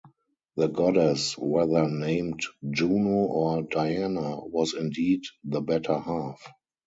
[0.55, 6.41] The goddess, whether named Juno or Diana, was indeed the better half.